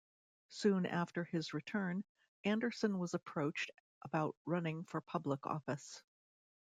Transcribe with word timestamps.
Soon 0.49 0.87
after 0.87 1.23
his 1.25 1.53
return, 1.53 2.03
Anderson 2.43 2.97
was 2.97 3.13
approached 3.13 3.69
about 4.01 4.35
running 4.47 4.83
for 4.85 4.99
public 4.99 5.45
office. 5.45 6.01